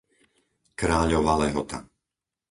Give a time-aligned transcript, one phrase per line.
[0.79, 1.79] Kráľova Lehota